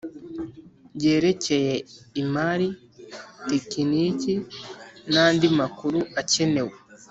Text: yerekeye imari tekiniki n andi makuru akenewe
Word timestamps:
yerekeye 1.03 1.73
imari 2.21 2.67
tekiniki 3.47 4.33
n 5.13 5.15
andi 5.25 5.47
makuru 5.59 5.99
akenewe 6.21 6.75